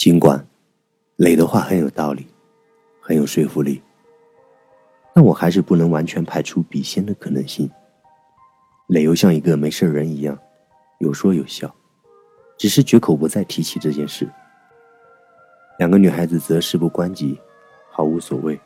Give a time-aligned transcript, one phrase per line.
[0.00, 0.42] 尽管
[1.16, 2.26] 磊的话很有道理，
[3.02, 3.82] 很有说服力，
[5.14, 7.70] 但我还是不能完全排除笔仙的可能性。
[8.86, 10.38] 磊又像一个没事人一样，
[11.00, 11.70] 有说有笑，
[12.56, 14.26] 只是绝口不再提起这件事。
[15.78, 17.38] 两个女孩子则事不关己，
[17.90, 18.58] 毫无所谓，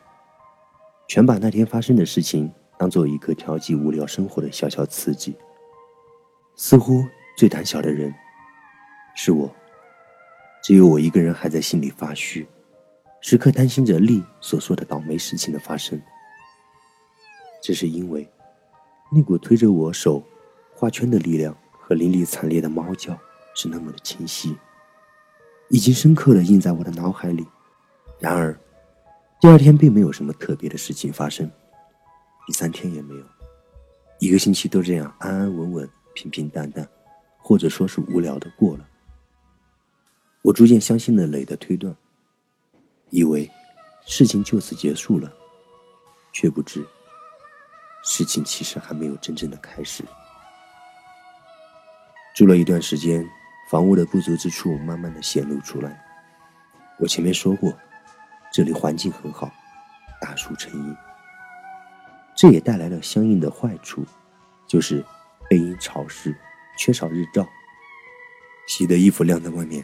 [1.09, 5.35] 全把那天发生的事情当做一个调剂无聊生活的小小刺激。
[6.55, 7.03] 似乎
[7.37, 8.15] 最胆小的人
[9.17, 9.53] 是我。
[10.65, 12.43] 只有我一个人还在心里发虚，
[13.21, 16.01] 时刻担心着丽所说的倒霉事情的发生。
[17.61, 18.27] 这是因为，
[19.11, 20.23] 那股推着我手
[20.73, 23.15] 画圈的力量和淋漓惨烈的猫叫
[23.53, 24.57] 是那么的清晰，
[25.69, 27.45] 已经深刻的印在我的脑海里。
[28.17, 28.59] 然而，
[29.39, 31.47] 第二天并没有什么特别的事情发生，
[32.47, 33.23] 第三天也没有，
[34.17, 36.89] 一个星期都这样安安稳稳、平平淡淡，
[37.37, 38.89] 或者说是无聊的过了。
[40.45, 41.95] 我逐渐相信了磊的推断，
[43.09, 43.49] 以为
[44.05, 45.33] 事情就此结束了，
[46.31, 46.85] 却不知
[48.03, 50.03] 事情其实还没有真正的开始。
[52.35, 53.27] 住了一段时间，
[53.71, 55.99] 房屋的不足之处慢慢的显露出来。
[56.99, 57.75] 我前面说过，
[58.53, 59.51] 这里环境很好，
[60.21, 60.95] 大树成荫，
[62.35, 64.05] 这也带来了相应的坏处，
[64.67, 65.03] 就是
[65.49, 66.37] 背阴潮湿，
[66.77, 67.49] 缺少日照，
[68.67, 69.83] 洗的衣服晾在外面。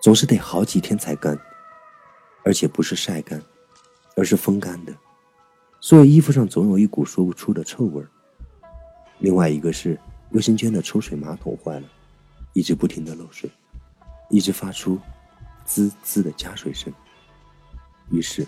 [0.00, 1.38] 总是得好几天才干，
[2.42, 3.40] 而且不是晒干，
[4.16, 4.94] 而是风干的，
[5.78, 8.08] 所以衣服上总有一股说不出的臭味儿。
[9.18, 11.86] 另外一个是卫生间的抽水马桶坏了，
[12.54, 13.50] 一直不停的漏水，
[14.30, 14.98] 一直发出
[15.66, 16.90] 滋滋的加水声。
[18.10, 18.46] 于是，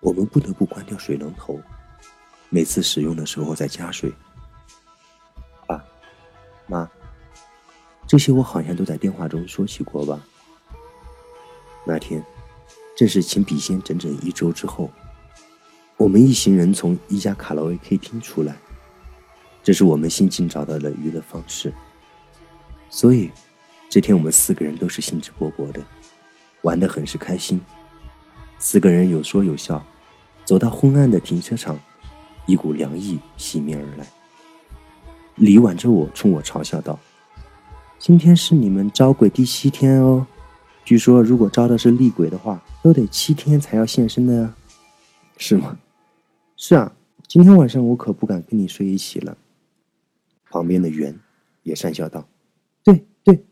[0.00, 1.60] 我们不得不关掉水龙头，
[2.48, 4.10] 每次使用的时候再加水。
[5.66, 5.84] 爸，
[6.66, 6.90] 妈，
[8.06, 10.18] 这些我好像都在电话中说起过吧。
[11.88, 12.20] 那天，
[12.96, 14.90] 正是请笔仙整整一周之后，
[15.96, 18.56] 我们一行人从一家卡拉 OK 厅出来，
[19.62, 21.72] 这是我们新近找到的娱乐方式。
[22.90, 23.30] 所以，
[23.88, 25.80] 这天我们四个人都是兴致勃勃的，
[26.62, 27.60] 玩得很是开心。
[28.58, 29.80] 四个人有说有笑，
[30.44, 31.78] 走到昏暗的停车场，
[32.46, 34.06] 一股凉意袭面而来。
[35.36, 36.98] 李挽着我，冲我嘲笑道
[37.96, 40.26] ：“今天是你们招鬼第七天哦。”
[40.86, 44.54] 据说，如果招的是厉鬼的话，都得七天才要现身的呀，
[45.36, 45.76] 是吗？
[46.56, 46.94] 是啊，
[47.26, 49.36] 今天晚上我可不敢跟你睡一起了。
[50.48, 51.12] 旁边的袁
[51.64, 52.24] 也讪笑道
[52.84, 53.44] ：“对对，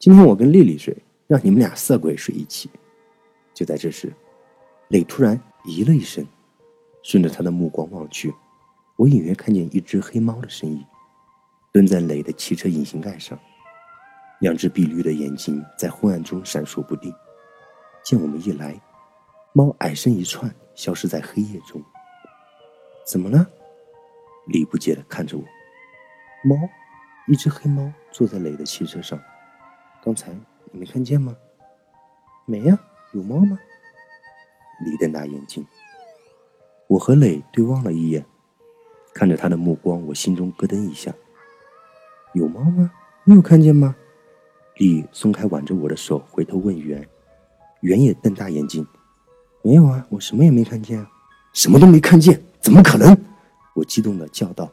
[0.00, 0.96] 今天我跟丽丽睡，
[1.28, 2.68] 让你们俩色鬼睡一起。”
[3.54, 4.12] 就在这时，
[4.88, 6.26] 磊突然咦了一声，
[7.04, 8.34] 顺着他的目光望去，
[8.96, 10.84] 我隐约看见一只黑猫的身影，
[11.72, 13.38] 蹲在磊的汽车引擎盖上。
[14.44, 17.10] 两只碧绿的眼睛在昏暗中闪烁不定，
[18.02, 18.78] 见我们一来，
[19.54, 21.82] 猫矮身一窜，消失在黑夜中。
[23.06, 23.46] 怎么了？
[24.48, 25.44] 李不解的看着我。
[26.46, 26.54] 猫，
[27.26, 29.18] 一只黑猫坐在磊的汽车上。
[30.04, 30.30] 刚才
[30.70, 31.34] 你没看见吗？
[32.44, 32.78] 没呀，
[33.14, 33.58] 有猫吗？
[34.84, 35.66] 李瞪大眼睛。
[36.86, 38.22] 我和磊对望了一眼，
[39.14, 41.14] 看着他的目光，我心中咯噔一下。
[42.34, 42.90] 有猫吗？
[43.24, 43.96] 你有看见吗？
[44.76, 47.06] 李松开挽着我的手，回头问袁，
[47.80, 48.84] 袁也瞪大眼睛
[49.62, 51.08] ：“没有啊，我什么也没看见啊，
[51.52, 53.16] 什么都没看见，怎么可能？”
[53.74, 54.68] 我激动的叫道。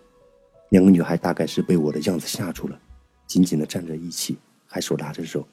[0.70, 2.80] 两个女孩大概是被我的样子吓住了，
[3.28, 5.48] 紧紧的站在一起，还手拉着手。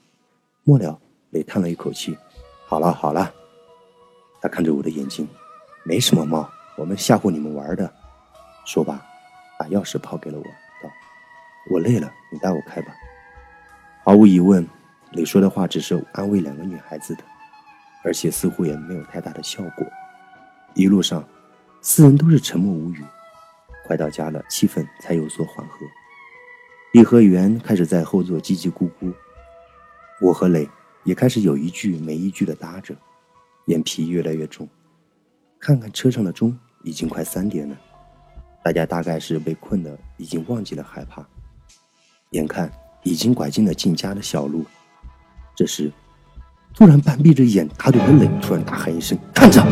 [0.64, 0.98] 末了，
[1.30, 2.16] 磊叹了一口气
[2.66, 3.30] ：“好了好了。”
[4.40, 5.28] 他看着我的眼睛
[5.84, 7.92] ：“没什么猫，我们吓唬你们玩的。”
[8.64, 9.02] 说罢，
[9.58, 10.90] 把钥匙抛给了我，道
[11.70, 12.94] ：“我累了，你带我开吧。”
[14.08, 14.66] 毫无疑问，
[15.12, 17.24] 磊说的话只是安慰两个女孩子的，
[18.02, 19.86] 而且似乎也没有太大的效果。
[20.72, 21.22] 一路上，
[21.82, 23.04] 四人都是沉默无语。
[23.86, 25.80] 快到家了，气氛才有所缓和。
[26.94, 29.12] 颐和园开始在后座叽叽咕咕，
[30.22, 30.66] 我和磊
[31.04, 32.96] 也开始有一句没一句的搭着，
[33.66, 34.66] 眼皮越来越重。
[35.60, 37.76] 看看车上的钟，已经快三点了。
[38.64, 41.22] 大家大概是被困的，已经忘记了害怕。
[42.30, 42.72] 眼看。
[43.02, 44.64] 已经拐进了进家的小路，
[45.56, 45.90] 这时，
[46.74, 49.64] 突然半闭着眼打盹的磊突然大喊一声：“看着！”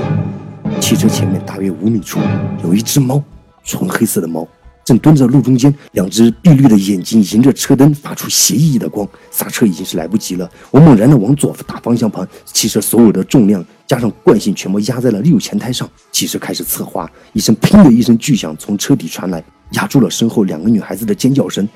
[0.80, 2.18] 汽车前面大约五米处
[2.62, 3.22] 有一只猫，
[3.62, 4.46] 纯黑色的猫
[4.84, 9.06] 正蹲在路中间，两只碧绿的眼睛迎着车灯发出斜异的光。
[9.30, 19.42] 刹车已经是来不及了，我猛然的往左打方向盘，汽车所有的重量加上惯性全部压在了右前胎上，汽车开始侧滑，一声“砰”的一声巨响从车底传来，
[19.72, 21.68] 压住了身后两个女孩子的尖叫声，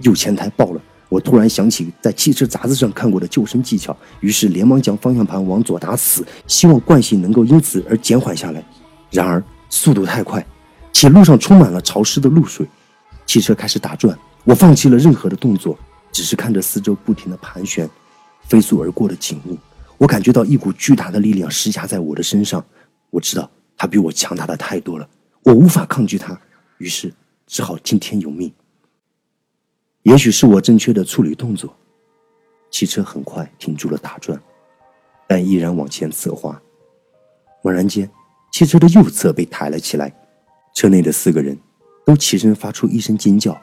[0.00, 0.80] 右前胎爆了。
[1.08, 8.64] 我突然想起在汽车杂志上看过的救生技巧，于是连忙将方向盘往左打死，希望惯性能够因此而减缓下来。
[9.10, 10.44] 然而速度太快，
[10.92, 12.66] 且路上充满了潮湿的露水，
[13.24, 14.18] 汽车开始打转。
[14.42, 15.78] 我放弃了任何的动作，
[16.10, 17.88] 只是看着四周不停的盘旋、
[18.48, 19.56] 飞速而过的景物。
[19.98, 22.64] 我感觉到一股巨大的力量施加在我的身上，
[23.10, 25.08] 我知道它比我强大的太多了，
[25.44, 26.38] 我无法抗拒它，
[26.78, 27.12] 于是
[27.46, 28.52] 只好听天由命。
[30.06, 31.76] 也许是我正确的处理动作，
[32.70, 34.40] 汽车很快停住了打转，
[35.26, 36.62] 但依然往前侧滑。
[37.64, 38.08] 猛然间，
[38.52, 40.14] 汽车的右侧被抬了起来，
[40.76, 41.58] 车内的四个人
[42.04, 43.60] 都起身发出一声尖叫。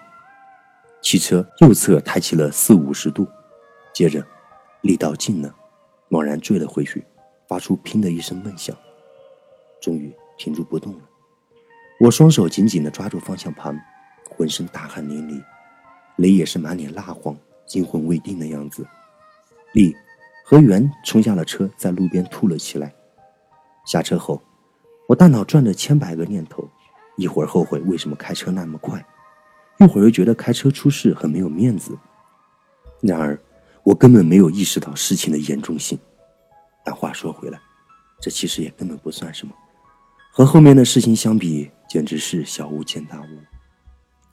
[1.01, 3.25] 汽车右侧抬起了四五十度，
[3.93, 4.21] 接着
[4.81, 5.55] 力道尽了，
[6.09, 7.05] 猛然坠了回去，
[7.47, 8.75] 发出“砰”的一声闷响，
[9.81, 10.99] 终于停住不动了。
[12.01, 13.79] 我双手紧紧地抓住方向盘，
[14.29, 15.41] 浑身大汗淋漓。
[16.17, 18.85] 雷也是满脸蜡黄、惊魂未定的样子。
[19.73, 19.95] 李
[20.45, 22.93] 和元冲下了车，在路边吐了起来。
[23.85, 24.41] 下车后，
[25.07, 26.69] 我大脑转着千百个念头：
[27.17, 29.03] 一会儿后悔为什么开车那么快，
[29.79, 31.97] 一会儿又觉得开车出事很没有面子。
[33.01, 33.37] 然而，
[33.83, 35.97] 我根本没有意识到事情的严重性。
[36.85, 37.59] 但话说回来，
[38.21, 39.53] 这其实也根本不算什么，
[40.31, 43.52] 和后面的事情相比，简直是小巫见大巫。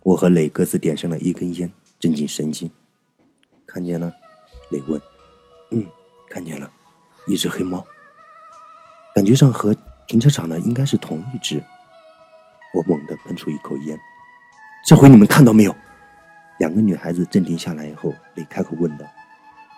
[0.03, 2.71] 我和磊各自点上了一根烟，镇静神经。
[3.67, 4.13] 看见了？
[4.71, 5.01] 磊问。
[5.73, 5.87] 嗯，
[6.29, 6.71] 看见了，
[7.27, 7.85] 一只黑猫。
[9.15, 9.77] 感觉上和
[10.07, 11.63] 停车场的应该是同一只。
[12.73, 13.99] 我猛地喷出一口烟。
[14.87, 15.75] 这回你们看到没有？
[16.59, 19.05] 两个女孩子镇定下来以后，磊开口问道。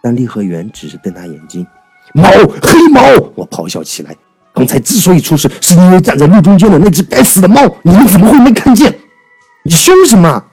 [0.03, 1.67] 但立和元只是瞪大眼睛。
[2.15, 2.29] 猫，
[2.63, 3.01] 黑猫！
[3.35, 4.17] 我咆哮起来。
[4.55, 7.61] 刚才之所以出事，是因为站在路中间的那只该死的猫。
[7.83, 8.97] 你们怎么会没看见？
[9.65, 10.45] 你凶什么？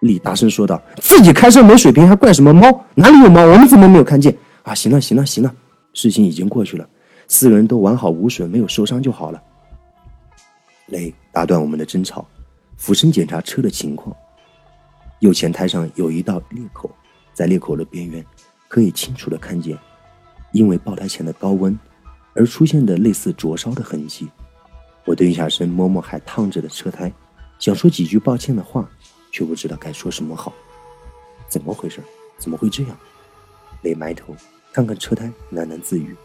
[0.00, 2.84] 李大声说道：“自己开车没水平，还怪什么猫？
[2.94, 3.44] 哪里有猫？
[3.46, 4.36] 我们怎么没有看见？
[4.64, 5.54] 啊，行了，行了，行了，
[5.92, 6.88] 事情已经过去了，
[7.28, 9.40] 四个人都完好无损，没有受伤就好了。”
[10.86, 12.26] 雷打断我们的争吵，
[12.76, 14.14] 俯身检查车的情况。
[15.20, 16.90] 右前胎上有一道裂口，
[17.32, 18.24] 在裂口的边缘
[18.68, 19.76] 可以清楚的看见，
[20.52, 21.76] 因为爆胎前的高温
[22.34, 24.28] 而出现的类似灼烧的痕迹。
[25.04, 27.12] 我蹲下身摸摸还烫着的车胎。
[27.58, 28.88] 想说几句抱歉的话，
[29.30, 30.52] 却不知道该说什么好。
[31.48, 32.02] 怎么回事？
[32.38, 32.96] 怎么会这样？
[33.82, 34.34] 雷埋头
[34.72, 36.16] 看看车胎，喃喃自语。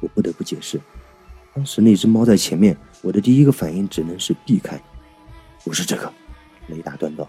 [0.00, 0.80] 我不得不解释，
[1.54, 4.80] 当时那只猫在前面，我的第一个反应只能是避开。
[5.64, 6.10] 不是这个，
[6.68, 7.28] 雷打断道。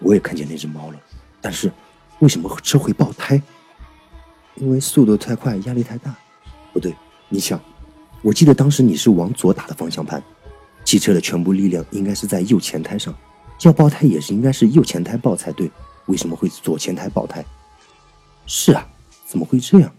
[0.00, 1.00] 我也看见那只猫了，
[1.40, 1.70] 但是
[2.18, 3.40] 为什么车会爆胎？
[4.56, 6.14] 因为速度太快，压力太大。
[6.72, 6.92] 不对，
[7.28, 7.60] 你想，
[8.22, 10.20] 我记得当时你是往左打的方向盘。
[10.88, 13.14] 汽车的全部力量应该是在右前胎上，
[13.60, 15.70] 要爆胎也是应该是右前胎爆才对，
[16.06, 17.44] 为什么会左前胎爆胎？
[18.46, 18.88] 是啊，
[19.26, 19.94] 怎么会这样？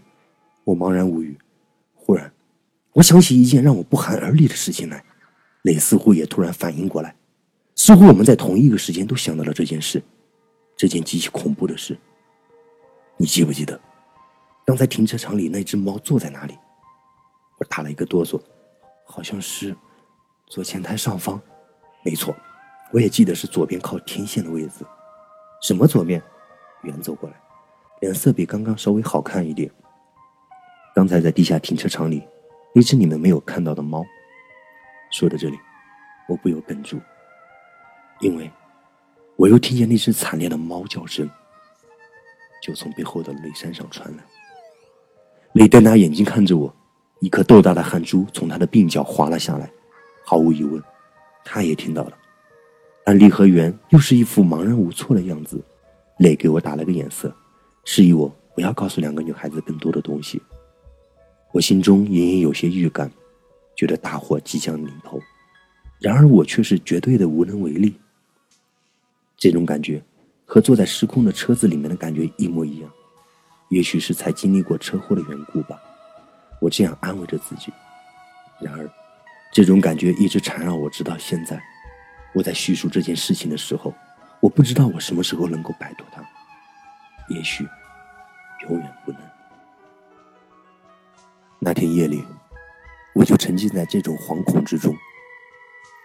[0.64, 1.38] 我茫然无语。
[1.94, 2.32] 忽然，
[2.92, 5.04] 我想起一件让我不寒而栗的事情来。
[5.62, 7.14] 磊似乎也突然反应过来，
[7.76, 10.02] 似乎我们在同一个时间都想到了这件事，
[10.76, 11.96] 这件极其恐怖的事。
[13.16, 13.80] 你记不记得，
[14.66, 16.58] 刚才停车场里那只猫坐在哪里？
[17.58, 18.40] 我打了一个哆嗦，
[19.06, 19.72] 好像是。
[20.50, 21.40] 左前台上方，
[22.04, 22.34] 没错，
[22.90, 24.84] 我也记得是左边靠天线的位置。
[25.62, 26.20] 什么左面？
[26.82, 27.36] 远走过来，
[28.00, 29.70] 脸色比刚刚稍微好看一点。
[30.92, 32.26] 刚才在地下停车场里，
[32.74, 34.04] 那只你们没有看到的猫。
[35.12, 35.56] 说到这里，
[36.28, 36.98] 我不由哽住，
[38.18, 38.50] 因为
[39.36, 41.30] 我又听见那只惨烈的猫叫声，
[42.60, 44.24] 就从背后的雷山上传来。
[45.52, 46.74] 雷丹拿眼睛看着我，
[47.20, 49.70] 一颗豆大的汗珠从他的鬓角滑了下来。
[50.30, 50.80] 毫无疑问，
[51.44, 52.16] 他也听到了，
[53.04, 55.60] 但李和元又是一副茫然无措的样子。
[56.18, 57.34] 磊给我打了个眼色，
[57.84, 60.40] 示意我不要告诉两个女孩子更多的东西。
[61.50, 63.10] 我心中隐隐有些预感，
[63.74, 65.20] 觉得大祸即将临头，
[65.98, 67.96] 然而我却是绝对的无能为力。
[69.36, 70.00] 这种感觉
[70.44, 72.88] 和坐在失控的车子里面的感觉一模一样，
[73.70, 75.76] 也许是才经历过车祸的缘故吧。
[76.60, 77.72] 我这样安慰着自己，
[78.60, 78.88] 然而。
[79.52, 81.60] 这种感觉一直缠绕我，直到现在。
[82.32, 83.92] 我在叙述这件事情的时候，
[84.40, 86.22] 我不知道我什么时候能够摆脱它。
[87.28, 87.66] 也许，
[88.68, 89.20] 永远不能。
[91.58, 92.24] 那天夜里，
[93.14, 94.96] 我就沉浸在这种惶恐之中。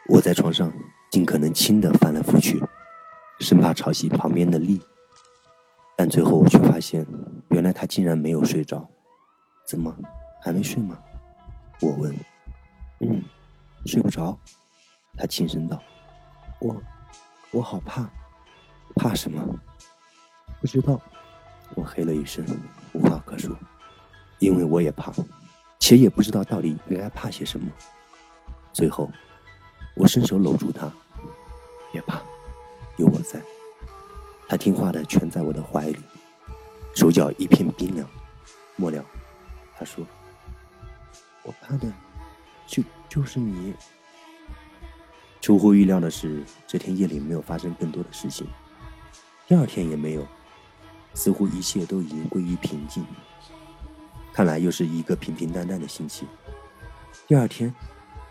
[0.07, 0.73] 我在床上
[1.11, 2.59] 尽可能轻的翻来覆去，
[3.39, 4.81] 生怕吵醒旁边的丽。
[5.95, 7.05] 但最后我却发现，
[7.49, 8.87] 原来他竟然没有睡着。
[9.67, 9.95] 怎么，
[10.41, 10.97] 还没睡吗？
[11.81, 12.15] 我问。
[13.01, 13.23] 嗯。
[13.85, 14.37] 睡不着，
[15.17, 15.81] 他轻声道
[16.59, 16.81] ：“我，
[17.51, 18.09] 我好怕，
[18.95, 19.41] 怕什么？
[20.59, 20.99] 不知道，
[21.75, 22.45] 我嘿了一声，
[22.93, 23.55] 无话可说，
[24.39, 25.13] 因为我也怕，
[25.79, 27.71] 且也不知道到底应该怕些什么。
[28.73, 29.09] 最后，
[29.95, 30.91] 我伸手搂住他，
[31.91, 32.21] 别怕，
[32.97, 33.41] 有我在。
[34.47, 35.99] 他听话的蜷在我的怀里，
[36.95, 38.07] 手脚一片冰凉。
[38.75, 39.03] 末了，
[39.77, 40.05] 他说
[41.43, 41.91] ：“我怕的，
[42.67, 43.73] 就就是你。”
[45.41, 48.47] 出乎意料的是，这天夜里没有发生更多的事情，
[49.47, 50.27] 第二天也没有，
[51.13, 53.05] 似乎一切都已经归于平静。
[54.33, 56.25] 看来又是一个平平淡淡的星期。
[57.27, 57.73] 第二天，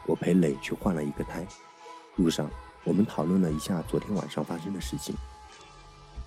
[0.07, 1.47] 我陪磊去换了一个胎，
[2.17, 2.51] 路上
[2.83, 5.15] 我们讨论了一下昨天晚上发生的事情，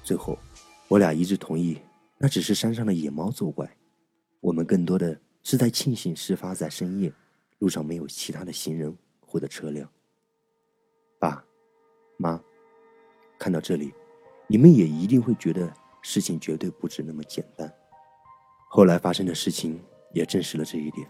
[0.03, 0.39] 最后
[0.87, 1.79] 我俩一致同意，
[2.17, 3.69] 那只是山上的野猫作怪，
[4.39, 7.11] 我们更多的是在庆幸事发在深夜，
[7.59, 8.95] 路上没有其他的行人
[9.25, 9.89] 或者车辆。
[11.19, 11.43] 爸，
[12.17, 12.39] 妈，
[13.39, 13.93] 看到这里，
[14.47, 15.71] 你们也一定会觉得
[16.01, 17.71] 事情绝对不止那么简单。
[18.69, 19.81] 后来发生的事情
[20.13, 21.09] 也证实了这一点。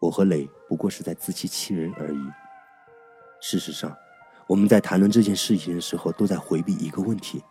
[0.00, 2.18] 我和磊不过是在自欺欺人而已。
[3.40, 3.96] 事实上，
[4.46, 7.42] 我们在谈论这件事情的时候，都在回避一个问题：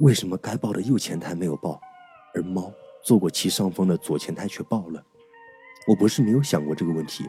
[0.00, 1.80] 为什么该报的右前胎没有报，
[2.34, 2.72] 而猫
[3.02, 5.04] 坐过其上风的左前胎却报了？
[5.86, 7.28] 我不是没有想过这个问题，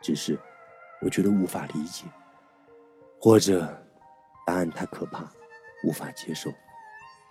[0.00, 0.38] 只是
[1.02, 2.04] 我觉得无法理解。
[3.20, 3.66] 或者，
[4.46, 5.28] 答案太可怕，
[5.84, 6.50] 无法接受。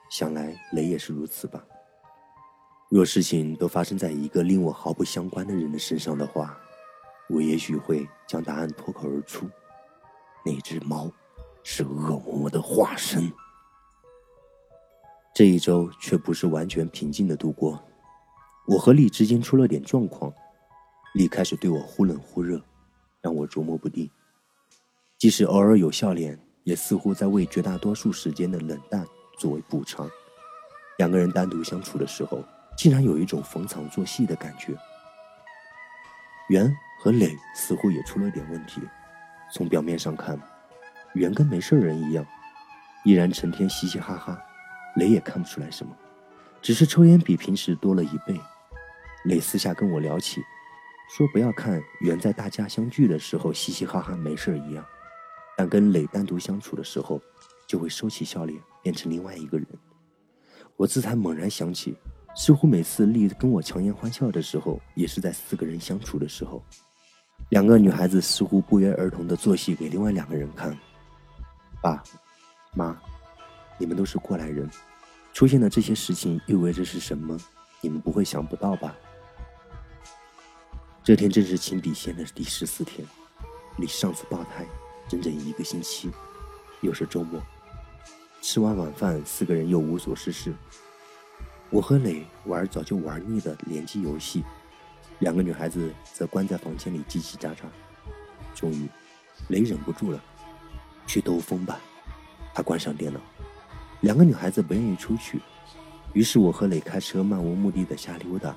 [0.09, 1.63] 想来雷也是如此吧。
[2.89, 6.57] 若事情都发生在一个令我毫不相关的人的身上的话，
[7.29, 9.49] 我也许会将答案脱口而出：
[10.45, 11.09] 那只猫
[11.63, 13.31] 是恶魔的化身。
[15.33, 17.83] 这一周却不是完全平静的度过，
[18.67, 20.31] 我和丽之间出了点状况，
[21.15, 22.61] 丽开始对我忽冷忽热，
[23.21, 24.09] 让我琢磨不定。
[25.17, 29.07] 即使偶尔有笑脸，也似乎在为绝大多数时间的冷淡
[29.39, 30.09] 作为补偿。
[30.97, 32.43] 两个人单独相处的时候，
[32.77, 34.75] 竟然有一种逢场作戏的感觉。
[36.49, 36.69] 袁
[36.99, 38.81] 和磊似乎也出了点问题。
[39.53, 40.37] 从表面上看，
[41.13, 42.25] 袁跟没事人一样，
[43.05, 44.37] 依然成天嘻嘻哈哈；
[44.97, 45.95] 磊也看不出来什么，
[46.61, 48.37] 只是抽烟比平时多了一倍。
[49.23, 50.43] 磊私下跟我聊起，
[51.07, 54.85] 说不要看远在大家相聚的时候嘻嘻哈哈没事一样。
[55.57, 57.21] 但跟磊单独相处的时候，
[57.65, 59.67] 就会收起笑脸，变成另外一个人。
[60.75, 61.95] 我这才猛然想起，
[62.35, 66.61] 似乎每次丽跟我强颜欢笑的时候，也是在四个人相处的时候。
[67.49, 70.77] 两个女孩子似乎不约而同的做戏给另外两个人看。
[71.81, 72.03] 爸，
[72.73, 72.99] 妈，
[73.77, 74.69] 你们都是过来人，
[75.31, 77.37] 出现的这些事情意味着是什么？
[77.79, 78.93] 你们不会想不到吧？
[81.05, 83.07] 这天正是亲笔仙的第十四天，
[83.77, 84.65] 离上次爆胎。
[85.07, 86.09] 整整一个星期，
[86.81, 87.39] 又是周末。
[88.41, 90.51] 吃完晚饭，四个人又无所事事。
[91.69, 94.43] 我和磊玩早就玩腻的联机游戏，
[95.19, 97.57] 两个女孩子则关在房间里叽叽喳喳。
[98.55, 98.89] 终于，
[99.49, 100.19] 磊忍不住了，
[101.05, 101.79] 去兜风吧。
[102.51, 103.19] 他关上电脑。
[104.01, 105.39] 两个女孩子不愿意出去，
[106.13, 108.55] 于是我和磊开车漫无目的的瞎溜达。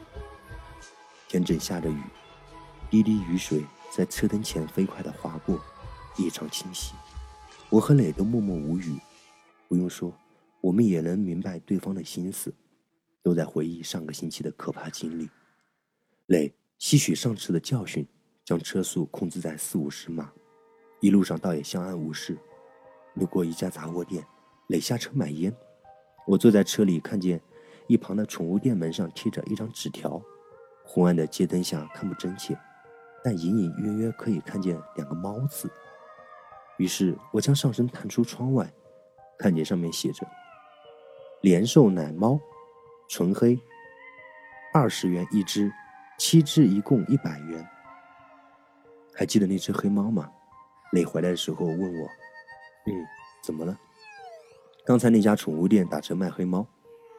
[1.28, 2.00] 天正下着雨，
[2.90, 5.60] 滴滴雨水在车灯前飞快的划过。
[6.16, 6.94] 异常清晰，
[7.70, 8.98] 我和磊都默默无语。
[9.68, 10.12] 不用说，
[10.60, 12.52] 我们也能明白对方的心思，
[13.22, 15.30] 都在回忆上个星期的可怕经历。
[16.26, 18.04] 磊吸取上次的教训，
[18.44, 20.32] 将车速控制在四五十码，
[21.00, 22.36] 一路上倒也相安无事。
[23.14, 24.26] 路过一家杂货店，
[24.66, 25.54] 磊下车买烟，
[26.26, 27.40] 我坐在车里，看见
[27.86, 30.20] 一旁的宠物店门上贴着一张纸条，
[30.84, 32.58] 昏暗的街灯下看不真切，
[33.28, 35.70] 但隐隐约约可以看见两个猫字。
[36.78, 38.66] 于是我将上身探出窗外，
[39.38, 40.26] 看见上面写着
[41.42, 42.40] “连寿奶猫，
[43.06, 43.60] 纯黑，
[44.72, 45.70] 二十元一只，
[46.18, 47.68] 七只一共一百元。”
[49.14, 50.32] 还记得那只黑猫吗？
[50.92, 52.08] 磊回来的时候问我
[52.88, 53.06] ：“嗯，
[53.42, 53.78] 怎么了？”
[54.86, 56.66] 刚才那家宠物店打折卖黑猫，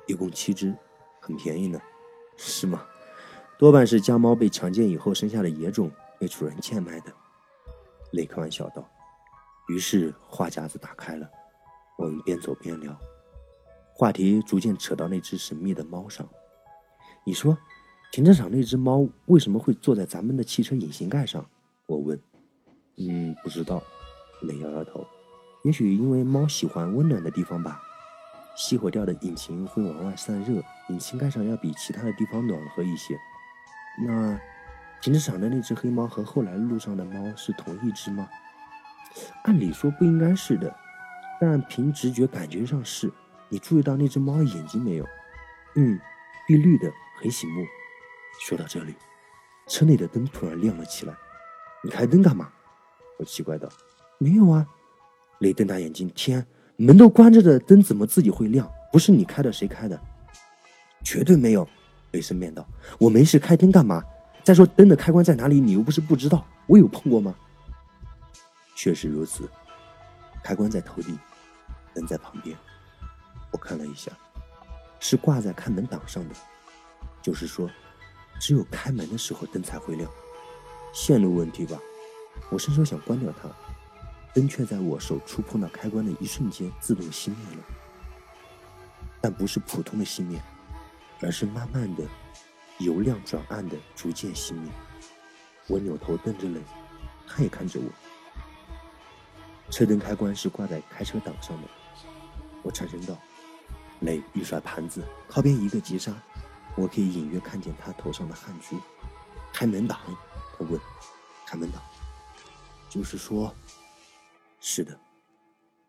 [0.07, 0.75] 一共七只，
[1.19, 1.79] 很便宜呢，
[2.35, 2.83] 是吗？
[3.59, 7.11] 多半是家猫被强奸以后生下的野种，被主人贱卖的。
[8.13, 8.89] 雷开玩笑道。
[9.67, 11.29] 于是话匣子打开了，
[11.97, 12.97] 我们边走边聊，
[13.93, 16.25] 话题逐渐扯到那只神秘的猫上。
[17.25, 17.57] 你说，
[18.13, 21.45] 停车场那只猫为什么会坐在咱们的汽车引擎盖上？
[21.85, 22.17] 我问。
[22.95, 23.83] 嗯，不知道。
[24.43, 25.05] 雷摇摇头。
[25.65, 27.83] 也许因为猫喜欢温暖的地方吧。
[28.55, 33.19] 熄火掉的引擎会往外散热，引擎盖上要比其他的地方暖和一些。
[34.05, 34.39] 那，
[35.01, 38.27] 停车场的那只黑猫和后来路上的猫是同一只吗？
[39.43, 40.73] 按理说不应该是的，
[41.41, 43.11] 但凭直觉感觉上是。
[43.49, 45.05] 你注意到那只猫眼睛没有？
[45.75, 45.99] 嗯，
[46.47, 47.65] 碧绿的，很醒目。
[48.41, 48.95] 说到这里，
[49.67, 51.13] 车内的灯突然亮了起来。
[51.83, 52.49] 你开灯干嘛？
[53.17, 53.67] 我奇怪道。
[54.17, 54.65] 没有啊。
[55.39, 58.69] 雷瞪大眼睛，天，门都关着的，灯怎么自己会亮？
[58.91, 59.99] 不是你开的，谁开的？
[61.03, 61.67] 绝对没有。
[62.11, 62.67] 雷声辩道。
[62.97, 64.03] 我没事，开灯干嘛？
[64.43, 65.59] 再说灯的开关在哪里？
[65.59, 67.35] 你又不是不知道，我有碰过吗？
[68.75, 69.49] 确实如此，
[70.43, 71.17] 开关在头顶，
[71.93, 72.57] 灯在旁边。
[73.51, 74.11] 我看了一下，
[74.99, 76.35] 是挂在看门挡上的，
[77.21, 77.69] 就是说，
[78.39, 80.09] 只有开门的时候灯才会亮。
[80.93, 81.77] 线路问题吧？
[82.49, 83.49] 我伸手想关掉它，
[84.33, 87.63] 灯却在我手触碰到开关的一瞬间自动熄灭了。
[89.21, 90.41] 但不是普通的熄灭，
[91.21, 92.03] 而是慢慢的
[92.79, 94.71] 由亮转暗的逐渐熄灭。
[95.67, 96.61] 我扭头瞪着磊，
[97.27, 97.89] 他也看着我。
[99.71, 101.67] 车灯开关是挂在开车挡上的，
[102.63, 103.17] 我颤声道。
[104.01, 106.13] 磊一甩盘子，靠边一个急刹，
[106.75, 108.79] 我可以隐约看见他头上的汗珠。
[109.51, 109.99] 开门挡，
[110.57, 110.79] 他问。
[111.45, 111.81] 开门挡，
[112.89, 113.53] 就是说，
[114.59, 114.99] 是的，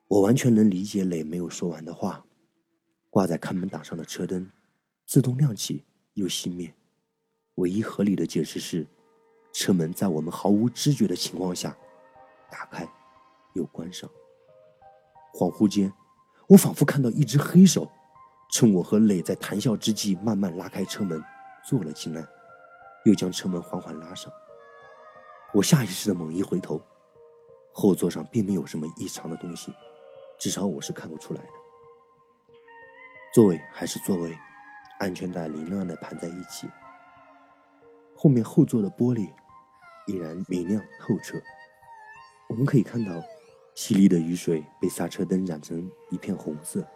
[0.09, 2.25] 我完全能理解磊没有说完的话。
[3.11, 4.51] 挂在看门挡上的车灯，
[5.11, 6.73] 自动亮起又熄灭。
[7.57, 8.87] 唯一合理的解释是，
[9.53, 11.77] 车门在我们毫无知觉的情况下
[12.49, 12.89] 打开
[13.55, 14.09] 又关上。
[15.35, 15.93] 恍惚间，
[16.47, 17.91] 我仿佛看到一只黑手。
[18.53, 21.21] 趁我和磊在谈笑之际，慢慢拉开车门，
[21.65, 22.25] 坐了进来，
[23.05, 24.33] 又将车门缓缓拉上。
[25.53, 26.81] 我下意识的猛一回头，
[27.73, 29.73] 后座上并没有什么异常的东西，
[30.39, 31.49] 至少我是看不出来的。
[33.35, 34.37] 座位还是座位，
[35.01, 36.69] 安全带凌乱的盘在一起。
[38.15, 39.33] 后面后座的玻璃
[40.07, 41.41] 依然明亮透彻，
[42.49, 43.11] 我们可以看到
[43.75, 46.87] 淅沥的雨水被刹车灯染成一片红色。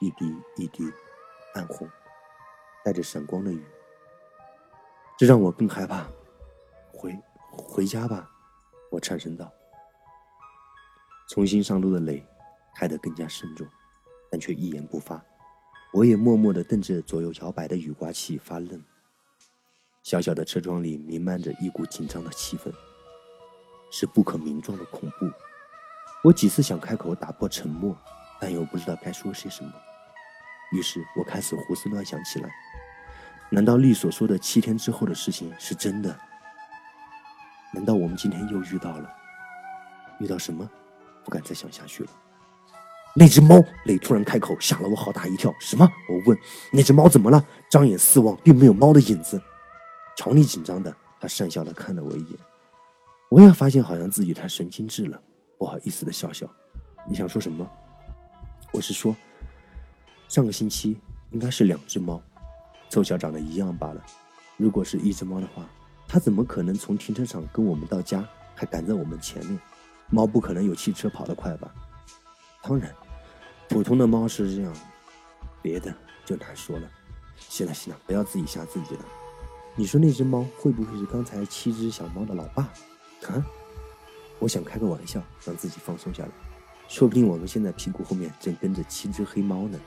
[0.00, 0.84] 一滴一滴，
[1.54, 1.88] 暗红，
[2.84, 3.64] 带着闪光的雨，
[5.16, 6.06] 这让我更害怕。
[6.92, 7.16] 回
[7.50, 8.28] 回家吧，
[8.90, 9.50] 我颤声道。
[11.30, 12.22] 重新上路的雷
[12.76, 13.66] 开得更加慎重，
[14.30, 15.24] 但却一言不发。
[15.94, 18.82] 我也默默地瞪着左右摇摆的雨刮器发愣。
[20.02, 22.72] 小小的车窗里弥漫着一股紧张的气氛，
[23.92, 25.30] 是不可名状的恐怖。
[26.24, 27.96] 我几次想开口打破沉默，
[28.40, 29.72] 但又不知道该说些什么。
[30.72, 32.50] 于是我开始胡思乱想起来。
[33.48, 36.18] 难道丽所说的七天之后的事情是真的？
[37.72, 39.08] 难道我们今天又遇到了？
[40.18, 40.68] 遇到什么？
[41.24, 42.10] 不敢再想下去了。
[43.16, 45.54] 那只猫，磊突然开口，吓了我好大一跳。
[45.60, 45.88] 什么？
[46.08, 46.36] 我问。
[46.72, 47.44] 那只猫怎么了？
[47.70, 49.40] 张眼四望，并没有猫的影子。
[50.16, 52.38] 乔尼紧张的，他讪笑的看了我一眼。
[53.30, 55.20] 我也发现好像自己太神经质了，
[55.58, 56.44] 不好意思的笑笑。
[57.08, 57.68] 你想说什么？
[58.72, 59.14] 我是说。
[60.26, 60.98] 上个星期
[61.30, 62.20] 应该是两只猫，
[62.88, 64.04] 凑巧长得一样罢了。
[64.56, 65.64] 如果是一只猫的话，
[66.08, 69.56] 它怎么可能从停车场跟我们到家，还赶在我们前面？
[70.10, 71.72] 猫不可能有汽车跑得快吧？
[72.62, 72.94] 当然，
[73.74, 74.72] 普通的猫是这样，
[75.60, 75.92] 别的
[76.24, 76.88] 就难说了。
[77.36, 79.04] 行了行了，不要自己吓自己了。
[79.74, 82.70] 你说那只猫会不会是刚才七只小猫的老爸？
[83.26, 83.44] 啊？
[84.38, 86.28] 我想开个玩笑，让自己放松下来。
[86.86, 89.80] 说不定我们现在屁股后面正跟着七只黑猫呢。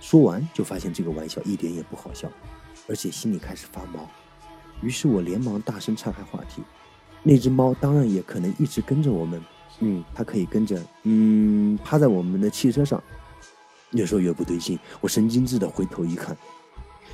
[0.00, 2.30] 说完，就发现这个玩笑一点也不好笑，
[2.90, 4.06] 而且心里开始发毛。
[4.82, 6.62] 于是我连忙大声岔开话题
[7.24, 9.42] ：“那只猫当然也可能一直跟着我们，
[9.80, 13.02] 嗯，它可以跟着，嗯，趴在我们的汽车上。”
[13.92, 16.36] 越说越不对劲，我神经质的回头一看，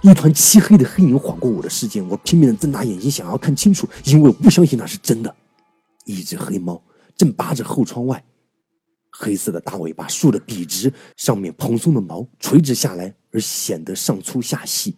[0.02, 2.04] 一团漆黑的黑影晃过我的视线。
[2.08, 5.32] 我拼命的睁大眼睛，想要看清楚，因为我不相信那是真的。
[6.04, 6.82] 一只黑猫
[7.16, 8.24] 正扒着后窗外。
[9.12, 14.96] 黑色的大尾巴竖得笔直，上面蓬松的毛垂直下来，而显得上粗下细，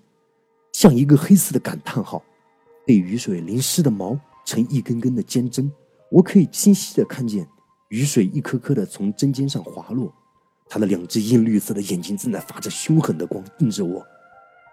[0.72, 2.24] 像一个黑色的感叹号。
[2.86, 5.70] 被雨水淋湿的毛呈一根根的尖针，
[6.10, 7.46] 我可以清晰的看见
[7.88, 10.12] 雨水一颗颗地从针尖上滑落。
[10.68, 14.04] 它的两只阴绿色的眼睛正在发着凶狠的光盯着我，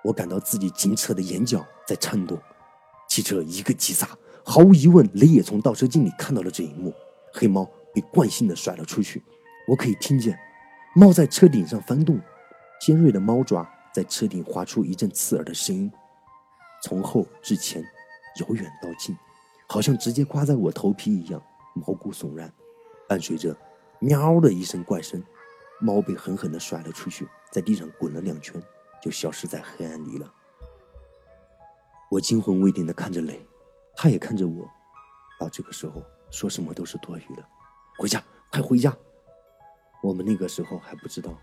[0.03, 2.35] 我感到自己紧扯的眼角在颤动。
[3.07, 4.09] 汽车一个急刹，
[4.43, 6.91] 毫无疑问，雷也从倒车镜里看到了这一幕。
[7.31, 9.23] 黑猫被惯性地甩了出去。
[9.67, 10.35] 我可以听见，
[10.95, 12.19] 猫在车顶上翻动，
[12.81, 15.91] 尖锐的猫爪在车顶划出一阵刺耳的声音，
[16.81, 17.83] 从后至前，
[18.39, 19.15] 由远到近，
[19.67, 21.39] 好像直接刮在我头皮一样，
[21.75, 22.51] 毛骨悚然。
[23.07, 23.55] 伴随着
[23.99, 25.23] “喵”的一声怪声，
[25.79, 28.61] 猫被狠狠地甩了出去，在地上滚了两圈，
[29.01, 30.33] 就消失在黑暗里了。
[32.09, 33.45] 我惊魂未定地看着磊，
[33.95, 34.69] 他也看着我。
[35.39, 37.43] 到这个时候，说什么都是多余的。
[37.97, 38.95] 回家，快回家！
[40.01, 41.35] 我们那个时候还不知道